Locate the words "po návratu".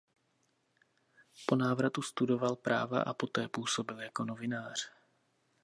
1.45-2.01